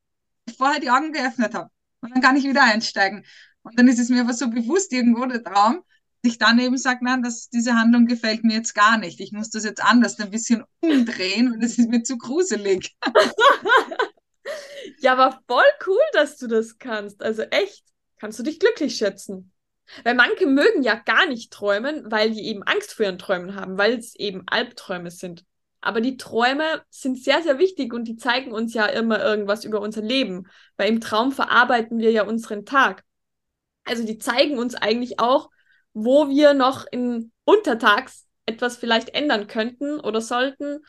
vorher 0.58 0.80
die 0.80 0.90
Augen 0.90 1.12
geöffnet 1.12 1.54
habe. 1.54 1.70
Und 2.00 2.14
dann 2.14 2.22
kann 2.22 2.36
ich 2.36 2.44
wieder 2.44 2.64
einsteigen. 2.64 3.24
Und 3.62 3.78
dann 3.78 3.88
ist 3.88 3.98
es 3.98 4.08
mir 4.08 4.20
aber 4.22 4.34
so 4.34 4.50
bewusst 4.50 4.92
irgendwo 4.92 5.24
der 5.26 5.42
Traum, 5.42 5.82
dass 6.22 6.32
ich 6.32 6.38
dann 6.38 6.58
eben 6.58 6.76
sage, 6.76 7.04
nein, 7.04 7.22
das, 7.22 7.48
diese 7.48 7.74
Handlung 7.74 8.06
gefällt 8.06 8.44
mir 8.44 8.54
jetzt 8.54 8.74
gar 8.74 8.98
nicht. 8.98 9.20
Ich 9.20 9.32
muss 9.32 9.50
das 9.50 9.64
jetzt 9.64 9.82
anders 9.82 10.18
ein 10.18 10.30
bisschen 10.30 10.64
umdrehen 10.80 11.52
und 11.52 11.62
es 11.62 11.78
ist 11.78 11.88
mir 11.88 12.02
zu 12.02 12.18
gruselig. 12.18 12.96
ja, 15.00 15.12
aber 15.12 15.40
voll 15.46 15.64
cool, 15.86 16.00
dass 16.12 16.36
du 16.38 16.46
das 16.46 16.78
kannst. 16.78 17.22
Also 17.22 17.42
echt, 17.42 17.84
kannst 18.18 18.38
du 18.38 18.42
dich 18.42 18.58
glücklich 18.58 18.96
schätzen. 18.96 19.52
Weil 20.04 20.14
manche 20.14 20.46
mögen 20.46 20.82
ja 20.82 20.94
gar 20.94 21.26
nicht 21.26 21.52
träumen, 21.52 22.10
weil 22.10 22.30
die 22.30 22.46
eben 22.46 22.62
Angst 22.62 22.92
vor 22.92 23.06
ihren 23.06 23.18
Träumen 23.18 23.54
haben, 23.54 23.78
weil 23.78 23.98
es 23.98 24.14
eben 24.16 24.42
Albträume 24.46 25.10
sind. 25.10 25.44
Aber 25.80 26.00
die 26.00 26.16
Träume 26.16 26.82
sind 26.90 27.22
sehr, 27.22 27.42
sehr 27.42 27.58
wichtig 27.58 27.92
und 27.92 28.04
die 28.04 28.16
zeigen 28.16 28.52
uns 28.52 28.74
ja 28.74 28.86
immer 28.86 29.22
irgendwas 29.22 29.64
über 29.64 29.80
unser 29.80 30.02
Leben, 30.02 30.48
weil 30.76 30.88
im 30.88 31.00
Traum 31.00 31.32
verarbeiten 31.32 31.98
wir 31.98 32.10
ja 32.10 32.24
unseren 32.24 32.64
Tag. 32.64 33.04
Also 33.84 34.04
die 34.04 34.18
zeigen 34.18 34.58
uns 34.58 34.74
eigentlich 34.74 35.20
auch, 35.20 35.50
wo 35.92 36.28
wir 36.28 36.54
noch 36.54 36.86
in 36.90 37.32
Untertags 37.44 38.26
etwas 38.46 38.76
vielleicht 38.76 39.10
ändern 39.10 39.46
könnten 39.46 40.00
oder 40.00 40.20
sollten. 40.20 40.80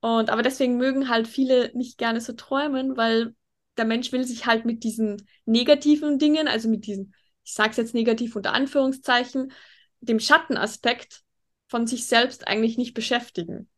Und 0.00 0.30
aber 0.30 0.42
deswegen 0.42 0.76
mögen 0.76 1.08
halt 1.08 1.28
viele 1.28 1.70
nicht 1.74 1.96
gerne 1.96 2.20
so 2.20 2.32
träumen, 2.32 2.96
weil 2.96 3.34
der 3.76 3.84
Mensch 3.84 4.12
will 4.12 4.24
sich 4.24 4.46
halt 4.46 4.64
mit 4.64 4.84
diesen 4.84 5.26
negativen 5.44 6.18
Dingen, 6.18 6.48
also 6.48 6.68
mit 6.68 6.86
diesen, 6.86 7.14
ich 7.44 7.54
sage 7.54 7.70
es 7.70 7.76
jetzt 7.76 7.94
negativ 7.94 8.36
unter 8.36 8.52
Anführungszeichen, 8.52 9.52
dem 10.00 10.20
Schattenaspekt 10.20 11.22
von 11.68 11.86
sich 11.86 12.06
selbst 12.06 12.46
eigentlich 12.46 12.78
nicht 12.78 12.94
beschäftigen. 12.94 13.68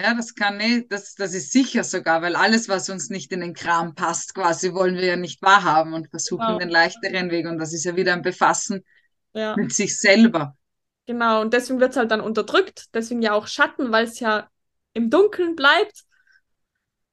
Ja, 0.00 0.14
das 0.14 0.36
kann 0.36 0.58
nicht, 0.58 0.92
das, 0.92 1.16
das 1.16 1.34
ist 1.34 1.50
sicher 1.50 1.82
sogar, 1.82 2.22
weil 2.22 2.36
alles, 2.36 2.68
was 2.68 2.88
uns 2.88 3.10
nicht 3.10 3.32
in 3.32 3.40
den 3.40 3.52
Kram 3.52 3.96
passt, 3.96 4.32
quasi 4.32 4.72
wollen 4.72 4.94
wir 4.94 5.04
ja 5.04 5.16
nicht 5.16 5.42
wahrhaben 5.42 5.92
und 5.92 6.08
versuchen 6.08 6.46
genau. 6.46 6.58
den 6.58 6.68
leichteren 6.68 7.32
Weg. 7.32 7.46
Und 7.48 7.58
das 7.58 7.72
ist 7.72 7.84
ja 7.84 7.96
wieder 7.96 8.12
ein 8.12 8.22
Befassen 8.22 8.84
ja. 9.34 9.56
mit 9.56 9.72
sich 9.72 9.98
selber. 9.98 10.56
Genau, 11.06 11.40
und 11.40 11.52
deswegen 11.52 11.80
wird 11.80 11.92
es 11.92 11.96
halt 11.96 12.12
dann 12.12 12.20
unterdrückt, 12.20 12.94
deswegen 12.94 13.22
ja 13.22 13.32
auch 13.32 13.48
Schatten, 13.48 13.90
weil 13.90 14.04
es 14.04 14.20
ja 14.20 14.48
im 14.92 15.10
Dunkeln 15.10 15.56
bleibt 15.56 16.04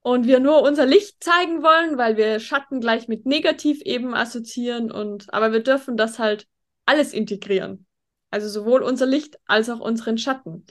und 0.02 0.28
wir 0.28 0.40
nur 0.40 0.62
unser 0.62 0.86
Licht 0.86 1.24
zeigen 1.24 1.64
wollen, 1.64 1.98
weil 1.98 2.18
wir 2.18 2.40
Schatten 2.40 2.82
gleich 2.82 3.08
mit 3.08 3.26
negativ 3.26 3.82
eben 3.82 4.14
assoziieren 4.14 4.92
und 4.92 5.34
aber 5.34 5.52
wir 5.54 5.64
dürfen 5.64 5.98
das 5.98 6.20
halt 6.20 6.46
alles 6.86 7.14
integrieren. 7.14 7.88
Also 8.30 8.48
sowohl 8.48 8.84
unser 8.84 9.08
Licht 9.08 9.40
als 9.46 9.70
auch 9.70 9.80
unseren 9.80 10.20
Schatten 10.20 10.66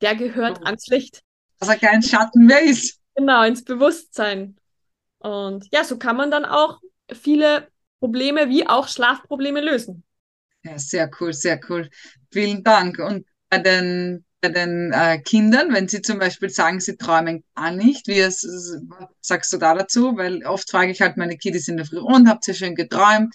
der 0.00 0.16
gehört 0.16 0.60
oh. 0.60 0.64
ans 0.64 0.86
Licht. 0.88 1.22
Dass 1.58 1.68
er 1.68 1.76
kein 1.76 2.02
Schatten 2.02 2.46
mehr 2.46 2.62
ist. 2.62 2.98
Genau, 3.14 3.42
ins 3.42 3.64
Bewusstsein. 3.64 4.56
Und 5.18 5.66
ja, 5.72 5.82
so 5.84 5.98
kann 5.98 6.16
man 6.16 6.30
dann 6.30 6.44
auch 6.44 6.78
viele 7.12 7.68
Probleme 7.98 8.48
wie 8.48 8.66
auch 8.66 8.88
Schlafprobleme 8.88 9.60
lösen. 9.60 10.04
Ja, 10.62 10.78
sehr 10.78 11.10
cool, 11.20 11.32
sehr 11.32 11.60
cool. 11.68 11.88
Vielen 12.30 12.62
Dank. 12.62 12.98
Und 12.98 13.26
bei 13.48 13.58
den, 13.58 14.24
bei 14.40 14.50
den 14.50 14.92
äh, 14.92 15.18
Kindern, 15.18 15.72
wenn 15.72 15.88
sie 15.88 16.02
zum 16.02 16.18
Beispiel 16.18 16.50
sagen, 16.50 16.80
sie 16.80 16.96
träumen 16.96 17.44
gar 17.54 17.72
nicht, 17.72 18.06
wie 18.06 18.20
es, 18.20 18.44
was 18.88 19.08
sagst 19.20 19.52
du 19.52 19.58
da 19.58 19.74
dazu? 19.74 20.16
Weil 20.16 20.44
oft 20.44 20.70
frage 20.70 20.92
ich 20.92 21.00
halt 21.00 21.16
meine 21.16 21.36
Kiddies 21.36 21.68
in 21.68 21.76
der 21.76 21.86
Früh, 21.86 21.98
und 21.98 22.28
habt 22.28 22.46
ihr 22.46 22.54
schön 22.54 22.74
geträumt? 22.74 23.34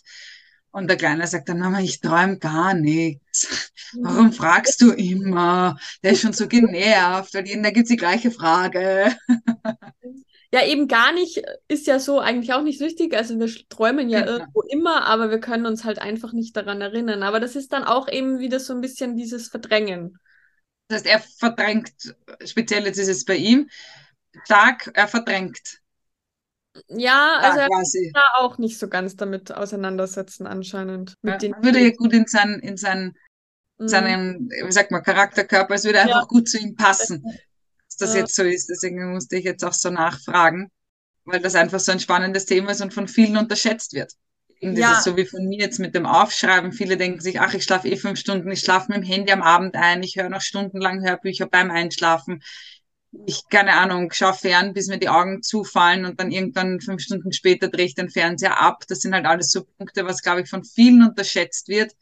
Und 0.74 0.88
der 0.88 0.98
Kleine 0.98 1.27
sagt 1.27 1.50
dann, 1.50 1.60
Mama, 1.60 1.82
ich 1.82 2.01
träume 2.01 2.39
gar 2.39 2.74
nichts. 2.74 3.72
Warum 3.94 4.27
mhm. 4.27 4.34
fragst 4.34 4.82
du 4.82 4.92
immer? 4.92 5.77
Der 6.01 6.13
ist 6.13 6.22
schon 6.22 6.34
so 6.34 6.48
genervt, 6.48 7.36
weil 7.36 7.48
jeden, 7.48 7.62
da 7.62 7.70
gibt 7.70 7.86
es 7.86 7.92
die 7.92 7.96
gleiche 7.96 8.32
Frage. 8.32 9.15
Ja, 10.51 10.63
eben 10.65 10.88
gar 10.88 11.13
nicht 11.13 11.42
ist 11.68 11.88
ja 11.88 12.00
so 12.00 12.20
eigentlich 12.20 12.53
auch 12.53 12.62
nicht 12.62 12.82
richtig. 12.82 13.15
Also 13.15 13.39
wir 13.39 13.50
träumen 13.70 14.10
ja 14.10 14.22
genau. 14.22 14.32
irgendwo 14.34 14.62
immer, 14.62 15.06
aber 15.06 15.30
wir 15.32 15.39
können 15.39 15.65
uns 15.65 15.84
halt 15.84 16.00
einfach 16.00 16.32
nicht 16.32 16.56
daran 16.56 16.82
erinnern. 16.82 17.24
Aber 17.24 17.39
das 17.39 17.56
ist 17.56 17.74
dann 17.74 17.84
auch 17.84 18.08
eben 18.08 18.39
wieder 18.39 18.60
so 18.60 18.74
ein 18.74 18.82
bisschen 18.82 19.15
dieses 19.15 19.48
Verdrängen. 19.48 20.20
Das 20.88 21.00
heißt, 21.00 21.08
er 21.08 21.20
verdrängt, 21.39 21.92
speziell 22.46 22.86
jetzt 22.86 23.00
ist 23.00 23.08
es 23.08 23.25
bei 23.25 23.36
ihm, 23.36 23.70
stark, 24.44 24.92
er 24.94 25.08
verdrängt 25.08 25.83
Ja, 26.88 27.38
also 27.39 27.60
ja, 27.60 27.63
er 27.65 27.70
kann 27.70 27.84
da 28.13 28.22
auch 28.38 28.58
nicht 28.58 28.80
so 28.80 28.88
ganz 28.88 29.15
damit 29.15 29.51
auseinandersetzen, 29.51 30.48
anscheinend. 30.48 31.15
Mit 31.22 31.44
ja, 31.44 31.51
würde 31.62 31.80
ja 31.80 31.92
gut 31.92 32.13
in, 32.13 32.25
sein, 32.25 32.60
in 32.62 32.77
sein, 32.77 33.15
mhm. 33.77 33.88
seinem, 33.88 34.50
wie 34.50 34.72
sagt 34.72 34.92
man, 34.92 35.03
Charakterkörper, 35.03 35.75
es 35.75 35.86
würde 35.86 36.01
einfach 36.01 36.22
ja. 36.22 36.27
gut 36.27 36.50
zu 36.50 36.58
ihm 36.58 36.75
passen, 36.75 37.24
dass 37.24 37.98
das 37.98 38.15
jetzt 38.15 38.36
so 38.36 38.44
ist. 38.44 38.70
Deswegen 38.70 39.13
musste 39.13 39.38
ich 39.38 39.46
jetzt 39.46 39.63
auch 39.63 39.74
so 39.74 39.92
nachfragen, 39.92 40.72
weil 41.25 41.42
das 41.42 41.56
einfach 41.56 41.80
so 41.80 41.92
ein 41.92 42.00
spannendes 42.00 42.46
Thema 42.46 42.72
ist 42.72 42.82
und 42.82 42.94
von 42.94 43.08
vielen 43.08 43.38
unterschätzt 43.38 43.94
wird. 43.94 44.13
Und 44.63 44.72
das 44.72 44.80
ja. 44.80 44.92
ist 44.94 45.03
so 45.03 45.18
wie 45.18 45.25
von 45.25 45.46
mir 45.46 45.60
jetzt 45.60 45.80
mit 45.80 45.94
dem 45.94 46.06
Aufschreiben. 46.06 46.72
Viele 46.72 46.98
denken 46.98 47.20
sich, 47.20 47.39
ach, 47.39 47.53
ich 47.53 47.65
schlafe 47.65 47.89
eh 47.89 47.98
fünf 47.98 48.18
Stunden, 48.18 48.50
ich 48.50 48.62
schlafe 48.62 48.92
mit 48.92 48.98
dem 48.98 49.03
Handy 49.03 49.32
am 49.32 49.42
Abend 49.42 49.75
ein, 49.75 50.01
ich 50.03 50.15
höre 50.15 50.30
noch 50.30 50.42
stundenlang 50.42 51.06
Hörbücher 51.06 51.48
beim 51.48 51.70
Einschlafen. 51.70 52.42
Ich, 53.25 53.48
keine 53.50 53.74
Ahnung, 53.74 54.12
schaue 54.12 54.34
fern, 54.34 54.74
bis 54.74 54.88
mir 54.88 54.98
die 54.98 55.10
Augen 55.10 55.43
zufallen 55.43 56.05
und 56.05 56.20
dann 56.20 56.32
irgendwann 56.32 56.82
fünf 56.82 57.01
Stunden 57.01 57.32
später 57.32 57.67
drehe 57.67 57.86
ich 57.86 57.96
den 57.96 58.10
Fernseher 58.10 58.60
ab. 58.60 58.84
Das 58.88 59.01
sind 59.01 59.13
halt 59.13 59.25
alles 59.25 59.51
so 59.51 59.63
Punkte, 59.63 60.05
was, 60.05 60.22
glaube 60.22 60.41
ich, 60.41 60.50
von 60.50 60.63
vielen 60.63 61.03
unterschätzt 61.03 61.67
wird, 61.67 61.93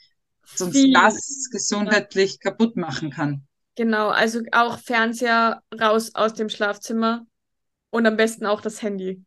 sonst 0.43 0.77
Viel. 0.77 0.93
das 0.93 1.49
gesundheitlich 1.51 2.33
ja. 2.33 2.51
kaputt 2.51 2.77
machen 2.77 3.11
kann. 3.11 3.45
Genau, 3.75 4.09
also 4.09 4.41
auch 4.51 4.79
Fernseher 4.79 5.61
raus 5.79 6.15
aus 6.15 6.33
dem 6.33 6.49
Schlafzimmer 6.49 7.25
und 7.89 8.05
am 8.05 8.17
besten 8.17 8.45
auch 8.45 8.61
das 8.61 8.81
Handy. 8.81 9.23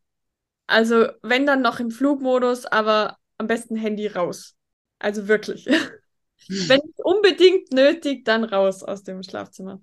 Also 0.66 1.08
wenn 1.22 1.46
dann 1.46 1.62
noch 1.62 1.80
im 1.80 1.90
Flugmodus, 1.90 2.66
aber 2.66 3.18
am 3.38 3.46
besten 3.46 3.76
Handy 3.76 4.06
raus. 4.06 4.54
Also 4.98 5.28
wirklich. 5.28 5.66
Wenn 6.48 6.80
unbedingt 6.96 7.72
nötig, 7.72 8.24
dann 8.24 8.44
raus 8.44 8.82
aus 8.82 9.02
dem 9.02 9.22
Schlafzimmer. 9.22 9.80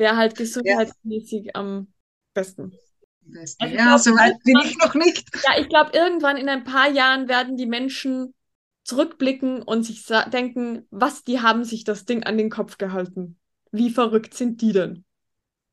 Wäre 0.00 0.16
halt 0.16 0.34
gesundheitsmäßig 0.34 1.44
ja. 1.44 1.50
am 1.56 1.92
besten. 2.32 2.72
besten. 3.20 3.62
Also 3.62 3.76
ja, 3.76 3.98
soweit 3.98 4.42
bin 4.44 4.56
ich 4.64 4.78
noch 4.78 4.94
nicht. 4.94 5.28
Ja, 5.44 5.60
ich 5.60 5.68
glaube, 5.68 5.90
irgendwann 5.92 6.38
in 6.38 6.48
ein 6.48 6.64
paar 6.64 6.90
Jahren 6.90 7.28
werden 7.28 7.58
die 7.58 7.66
Menschen 7.66 8.32
zurückblicken 8.82 9.60
und 9.60 9.82
sich 9.82 10.06
denken, 10.32 10.86
was, 10.90 11.22
die 11.22 11.42
haben 11.42 11.64
sich 11.64 11.84
das 11.84 12.06
Ding 12.06 12.24
an 12.24 12.38
den 12.38 12.48
Kopf 12.48 12.78
gehalten. 12.78 13.38
Wie 13.72 13.90
verrückt 13.90 14.32
sind 14.32 14.62
die 14.62 14.72
denn? 14.72 15.04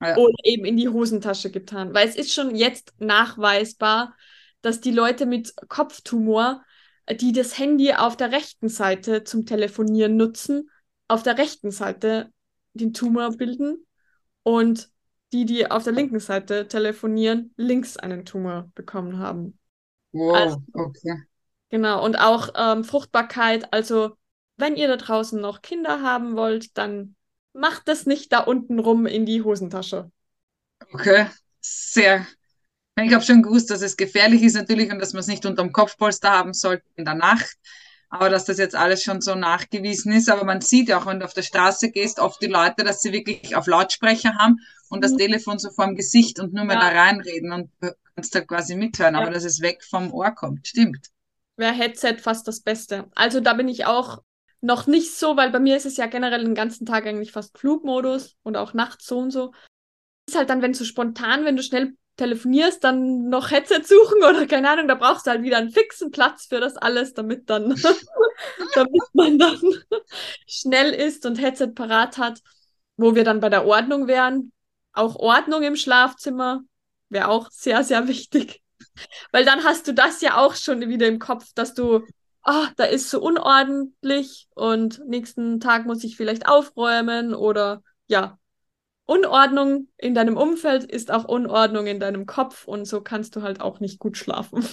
Ja. 0.02 0.18
Oder 0.18 0.36
eben 0.44 0.66
in 0.66 0.76
die 0.76 0.90
Hosentasche 0.90 1.50
getan. 1.50 1.94
Weil 1.94 2.10
es 2.10 2.18
ist 2.18 2.34
schon 2.34 2.54
jetzt 2.54 2.96
nachweisbar, 3.00 4.14
dass 4.62 4.82
die 4.82 4.92
Leute 4.92 5.26
mit 5.26 5.54
Kopftumor 5.70 6.66
die 7.10 7.32
das 7.32 7.58
Handy 7.58 7.94
auf 7.94 8.18
der 8.18 8.34
rechten 8.34 8.68
Seite 8.68 9.24
zum 9.24 9.46
Telefonieren 9.46 10.18
nutzen, 10.18 10.70
auf 11.08 11.24
der 11.24 11.38
rechten 11.38 11.72
Seite 11.72 12.30
den 12.74 12.92
Tumor 12.92 13.32
bilden 13.32 13.87
und 14.48 14.90
die, 15.34 15.46
die 15.46 15.70
auf 15.70 15.84
der 15.84 15.92
linken 15.92 16.22
Seite 16.22 16.68
telefonieren, 16.68 17.54
links 17.58 17.98
einen 17.98 18.24
Tumor 18.24 18.72
bekommen 18.76 19.20
haben. 19.20 19.60
Wow, 20.14 20.36
also, 20.36 20.64
okay. 20.74 21.24
Genau, 21.70 22.04
und 22.04 22.16
auch 22.16 22.50
ähm, 22.56 22.86
Fruchtbarkeit. 22.86 23.74
Also, 23.74 24.16
wenn 24.56 24.78
ihr 24.78 24.88
da 24.88 24.96
draußen 24.96 25.40
noch 25.40 25.62
Kinder 25.62 26.02
haben 26.02 26.38
wollt, 26.38 26.78
dann 26.78 27.16
macht 27.52 27.90
das 27.90 28.06
nicht 28.06 28.32
da 28.32 28.40
unten 28.40 28.80
rum 28.80 29.06
in 29.06 29.26
die 29.26 29.44
Hosentasche. 29.44 30.10
Okay, 30.94 31.28
sehr 31.60 32.26
ich 33.06 33.14
habe 33.14 33.24
schon 33.24 33.44
gewusst, 33.44 33.70
dass 33.70 33.82
es 33.82 33.96
gefährlich 33.96 34.42
ist 34.42 34.56
natürlich 34.56 34.92
und 34.92 35.00
dass 35.00 35.14
man 35.14 35.20
es 35.20 35.28
nicht 35.28 35.46
unterm 35.46 35.72
Kopfpolster 35.72 36.32
haben 36.32 36.54
sollte 36.54 36.86
in 36.96 37.06
der 37.06 37.16
Nacht. 37.16 37.56
Aber 38.10 38.30
dass 38.30 38.46
das 38.46 38.58
jetzt 38.58 38.76
alles 38.76 39.04
schon 39.04 39.22
so 39.22 39.36
nachgewiesen 39.36 40.14
ist. 40.14 40.30
Aber 40.30 40.46
man 40.46 40.62
sieht 40.62 40.90
ja 40.90 40.98
auch, 40.98 41.06
wenn 41.06 41.20
du 41.20 41.26
auf 41.26 41.34
der 41.34 41.42
Straße 41.42 41.92
gehst, 41.92 42.20
oft 42.20 42.42
die 42.42 42.48
Leute, 42.48 42.84
dass 42.84 43.02
sie 43.02 43.12
wirklich 43.12 43.56
auf 43.56 43.68
Lautsprecher 43.68 44.36
haben 44.36 44.60
und 44.90 45.04
das 45.04 45.12
mhm. 45.14 45.18
Telefon 45.18 45.60
so 45.60 45.70
vor 45.72 45.86
dem 45.86 45.96
Gesicht 45.96 46.40
und 46.40 46.54
nur 46.54 46.66
mehr 46.66 46.78
ja. 46.78 46.90
da 46.90 47.02
reinreden 47.02 47.52
und 47.52 47.70
du 47.82 47.94
kannst 48.16 48.34
da 48.34 48.42
quasi 48.42 48.76
mithören, 48.76 49.16
ja. 49.16 49.22
aber 49.22 49.32
dass 49.32 49.44
es 49.44 49.62
weg 49.62 49.84
vom 49.84 50.14
Ohr 50.14 50.32
kommt. 50.32 50.68
Stimmt. 50.68 51.10
Wäre 51.58 51.74
Headset 51.74 52.18
fast 52.20 52.48
das 52.48 52.62
Beste. 52.62 53.10
Also 53.16 53.40
da 53.40 53.54
bin 53.54 53.68
ich 53.68 53.86
auch 53.86 54.22
noch 54.62 54.88
nicht 54.88 55.16
so, 55.16 55.38
weil 55.38 55.52
bei 55.52 55.60
mir 55.60 55.78
ist 55.78 55.86
es 55.86 55.98
ja 55.98 56.08
generell 56.08 56.44
den 56.44 56.56
ganzen 56.56 56.86
Tag 56.86 57.06
eigentlich 57.06 57.32
fast 57.32 57.58
Flugmodus 57.58 58.36
und 58.44 58.58
auch 58.58 58.74
nachts 58.74 59.06
so 59.06 59.20
und 59.20 59.32
so. 59.32 59.52
Ist 60.28 60.38
halt 60.38 60.50
dann, 60.50 60.62
wenn 60.62 60.74
so 60.74 60.86
spontan, 60.86 61.46
wenn 61.46 61.56
du 61.56 61.64
schnell 61.64 61.94
telefonierst, 62.18 62.84
dann 62.84 63.30
noch 63.30 63.52
Headset 63.52 63.84
suchen 63.84 64.24
oder 64.24 64.46
keine 64.48 64.70
Ahnung, 64.70 64.88
da 64.88 64.96
brauchst 64.96 65.26
du 65.26 65.32
halt 65.32 65.44
wieder 65.44 65.58
einen 65.58 65.72
fixen 65.72 66.12
Platz 66.12 66.48
für 66.48 66.60
das 66.60 66.76
alles, 66.76 67.14
damit 67.14 67.50
dann, 67.50 67.70
damit 68.76 69.04
man 69.14 69.40
dann 69.40 69.60
schnell 70.48 70.94
ist 70.94 71.26
und 71.26 71.40
Headset 71.40 71.70
parat 71.74 72.18
hat, 72.18 72.42
wo 72.98 73.16
wir 73.16 73.24
dann 73.24 73.40
bei 73.40 73.50
der 73.50 73.66
Ordnung 73.66 74.08
wären. 74.08 74.52
Auch 74.94 75.16
Ordnung 75.16 75.62
im 75.64 75.76
Schlafzimmer 75.76 76.62
wäre 77.10 77.30
auch 77.30 77.50
sehr, 77.52 77.84
sehr 77.84 78.08
wichtig. 78.08 78.62
Weil 79.32 79.46
dann 79.46 79.64
hast 79.64 79.88
du 79.88 79.94
das 79.94 80.22
ja 80.22 80.38
auch 80.38 80.56
schon 80.56 80.82
wieder 80.90 81.08
im 81.08 81.20
Kopf, 81.20 81.46
dass 81.54 81.74
du, 81.76 82.02
ah, 82.42 82.64
oh, 82.64 82.68
da 82.78 82.86
ist 82.86 83.10
so 83.10 83.22
unordentlich 83.22 84.48
und 84.56 85.06
nächsten 85.08 85.60
Tag 85.60 85.86
muss 85.86 86.04
ich 86.04 86.18
vielleicht 86.18 86.48
aufräumen 86.48 87.36
oder 87.36 87.84
ja, 88.08 88.40
Unordnung 89.08 89.88
in 89.98 90.14
deinem 90.14 90.38
Umfeld 90.38 90.84
ist 90.84 91.12
auch 91.12 91.24
Unordnung 91.24 91.88
in 91.88 92.00
deinem 92.00 92.26
Kopf 92.26 92.68
und 92.68 92.86
so 92.86 93.02
kannst 93.02 93.36
du 93.36 93.42
halt 93.42 93.62
auch 93.62 93.80
nicht 93.80 94.00
gut 94.00 94.18
schlafen. 94.18 94.68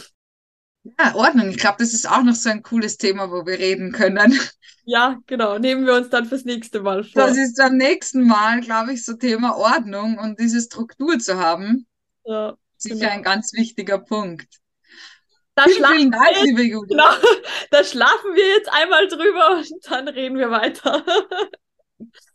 Ja, 0.99 1.15
Ordnung. 1.15 1.49
Ich 1.49 1.57
glaube, 1.57 1.77
das 1.79 1.95
ist 1.95 2.11
auch 2.11 2.23
noch 2.23 2.35
so 2.35 2.51
ein 2.51 2.63
cooles 2.63 2.99
Thema, 2.99 3.31
wo 3.31 3.47
wir 3.47 3.59
reden 3.59 3.93
können. 3.93 4.39
Ja, 4.85 5.19
genau. 5.27 5.59
Nehmen 5.59 5.87
wir 5.87 5.95
uns 5.95 6.11
dann 6.11 6.27
fürs 6.27 6.45
nächste 6.45 6.81
Mal 6.81 7.05
vor. 7.05 7.23
Das 7.23 7.39
ist 7.39 7.57
beim 7.57 7.79
nächsten 7.79 8.27
Mal, 8.27 8.61
glaube 8.61 8.93
ich, 8.93 9.05
so 9.05 9.15
Thema 9.15 9.57
Ordnung 9.57 10.19
und 10.19 10.39
diese 10.39 10.61
Struktur 10.61 11.19
zu 11.19 11.39
haben. 11.39 11.87
Ja. 12.27 12.55
Sicher 12.77 12.97
genau. 12.97 13.11
ein 13.13 13.23
ganz 13.23 13.55
wichtiger 13.55 13.99
Punkt. 13.99 14.61
Da 15.55 15.65
vielen, 15.65 15.87
vielen 15.87 16.11
Dank, 16.11 16.43
liebe 16.43 16.63
Judith. 16.63 16.91
Genau, 16.91 17.09
da 17.71 17.85
schlafen 17.85 18.35
wir 18.35 18.47
jetzt 18.57 18.71
einmal 18.71 19.07
drüber 19.09 19.57
und 19.59 19.71
dann 19.89 20.09
reden 20.09 20.37
wir 20.37 20.51
weiter. 20.51 21.05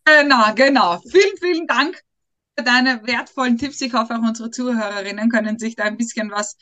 Genau, 0.05 0.53
genau. 0.55 0.99
Vielen, 1.09 1.37
vielen 1.39 1.67
Dank 1.67 2.01
für 2.57 2.63
deine 2.63 3.05
wertvollen 3.05 3.57
Tipps. 3.57 3.81
Ich 3.81 3.93
hoffe, 3.93 4.15
auch 4.15 4.27
unsere 4.27 4.51
Zuhörerinnen 4.51 5.29
können 5.29 5.59
sich 5.59 5.75
da 5.75 5.83
ein 5.83 5.97
bisschen 5.97 6.31
was 6.31 6.57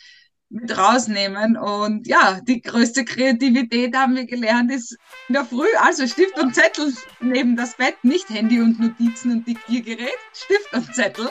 mit 0.49 0.77
rausnehmen. 0.77 1.57
Und 1.57 2.07
ja, 2.07 2.39
die 2.41 2.61
größte 2.61 3.05
Kreativität 3.05 3.95
haben 3.95 4.15
wir 4.15 4.25
gelernt, 4.25 4.71
ist 4.71 4.97
in 5.27 5.33
der 5.33 5.45
Früh, 5.45 5.67
also 5.79 6.07
Stift 6.07 6.39
und 6.39 6.55
Zettel 6.55 6.93
neben 7.19 7.55
das 7.55 7.75
Bett, 7.75 7.95
nicht 8.03 8.29
Handy 8.29 8.61
und 8.61 8.79
Notizen 8.79 9.31
und 9.31 9.47
Diktiergerät, 9.47 10.17
Stift 10.33 10.73
und 10.73 10.93
Zettel. 10.93 11.29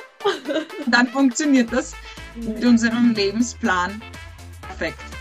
Dann 0.87 1.07
funktioniert 1.09 1.73
das 1.73 1.95
mit 2.37 2.65
unserem 2.65 3.13
Lebensplan 3.13 4.03
perfekt. 4.63 5.16